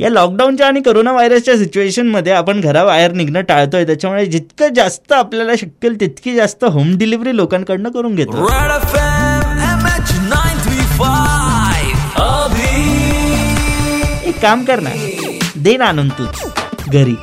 [0.00, 3.86] या लॉकडाऊनच्या आणि कोरोना व्हायरसच्या सिच्युएशनमध्ये आपण घराबाहेर निघणं टाळतोय.
[3.86, 8.30] त्याच्यामुळे जितकं जास्त आपल्याला शक्य तितकी जास्त होम डिलिव्हरी लोकांकडनं करून घेतो.
[8.30, 14.90] Red FM MH935 अभी एक काम कर ना.
[15.56, 16.52] दे ना आणून तूच
[16.88, 17.14] घरी.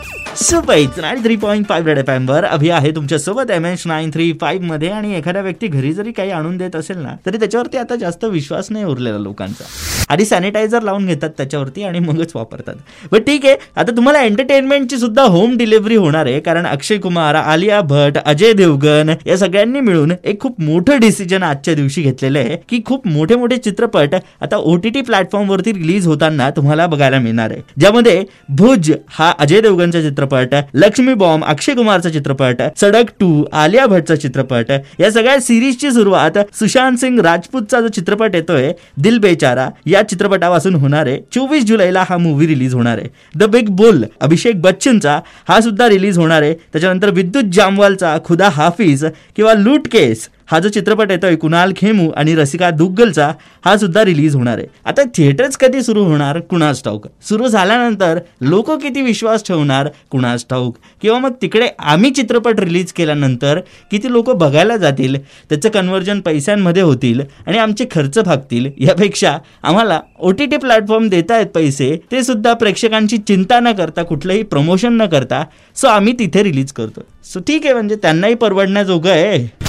[0.41, 2.43] सुपाईच nine three point five red F वर.
[2.45, 6.57] अभि आहे तुमच्यासोबत एम एच नाईन थ्री फाईव्हमध्ये आणि एखाद्या व्यक्ती घरी जरी काही आणून
[6.57, 9.63] देत असेल ना तरी त्याच्यावरती आता जास्त विश्वास नाही उरलेला लोकांचा.
[10.09, 12.75] आधी सॅनिटायझर लावून घेतात त्याच्यावरती आणि मगच वापरतात.
[13.11, 13.55] बट ठीक आहे.
[13.75, 19.13] आता तुम्हाला एंटरटेनमेंटची सुद्धा होम डिलिव्हरी होणार आहे कारण अक्षय कुमार आलिया भट अजय देवगन
[19.25, 23.57] या सगळ्यांनी मिळून एक खूप मोठं डिसिजन आजच्या दिवशी घेतलेलं आहे की खूप मोठे मोठे
[23.57, 27.61] चित्रपट आता ओ टी टी प्लॅटफॉर्मवरती रिलीज होताना तुम्हाला बघायला मिळणार आहे.
[27.79, 33.85] ज्यामध्ये भुज हा अजय देवगनचा चित्रपट चित्रपट लक्ष्मी बॉम्ब अक्षय कुमारचा चित्रपट सडक टू आलिया
[33.85, 40.01] भटचा चित्रपट या सगळ्या सिरीजची सुरुवात सुशांत सिंग राजपूतचा जो चित्रपट येतोय दिल बेचारा या
[40.09, 41.19] चित्रपटापासून होणार आहे.
[41.33, 43.09] चोवीस जुलैला हा मूवी रिलीज होणार आहे.
[43.35, 46.53] द बिग बुल अभिषेक बच्चनचा हा सुद्धा रिलीज होणार आहे.
[46.53, 52.35] त्याच्यानंतर विद्युत जामवालचा खुदा हाफिज किंवा लूट केस हा जो चित्रपट येतोय कुणाल खेमू आणि
[52.35, 53.31] रसिका दुग्गलचा
[53.65, 54.67] हा सुद्धा रिलीज होणार आहे.
[54.85, 56.39] आता थिएटर्स कधी सुरू होणार?
[56.39, 57.07] कुणास ठाऊक?
[57.29, 59.89] सुरू झाल्यानंतर लोक किती विश्वास ठेवणार?
[60.11, 60.75] कुणास ठाऊक?
[61.01, 63.59] किंवा मग तिकडे आम्ही चित्रपट रिलीज केल्यानंतर
[63.91, 65.17] किती लोक बघायला जातील?
[65.49, 68.69] त्याचं कन्व्हर्जन पैशांमध्ये होतील आणि आमचे खर्च भागतील?
[68.79, 74.03] यापेक्षा आम्हाला ओ टी टी प्लॅटफॉर्म देत आहेत पैसे ते सुद्धा प्रेक्षकांची चिंता न करता
[74.03, 75.43] कुठलंही प्रमोशन न करता
[75.75, 79.64] सो आम्ही तिथे रिलीज करतो सो ठीक आहे म्हणजे त्यांनाही परवडण्याजोगं आहे.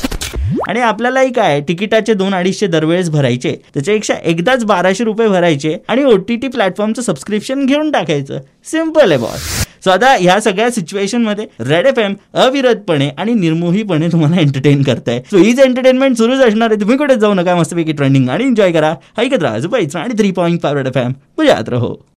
[0.68, 6.16] आणि आपल्यालाही काय तिकिटाचे दोन अडीचशे दरवेळेस भरायचे त्याच्यापेक्षा एकदाच बाराशे रुपये भरायचे आणि ओ
[6.18, 8.38] टी टी प्लॅटफॉर्मचं सबस्क्रिप्शन घेऊन टाकायचं.
[8.70, 9.44] सिंपल आहे बॉस
[9.84, 15.20] सो आता ह्या सगळ्या सिच्युएशनमध्ये रेड एफ एम अविरतपणे आणि निर्मोहीपणे तुम्हाला एंटरटेन करताय.
[15.30, 16.80] सो हीच एंटरटेनमेंट सुरूच असणार आहे.
[16.80, 17.54] तुम्ही कुठे जाऊ नका.
[17.56, 18.94] मस्तपैकी ट्रेंडिंग आणि एन्जॉय करा.
[19.18, 19.58] ऐकत राहा.
[19.58, 21.94] जुपायचं आणि three point five red F M Gujarat रहो.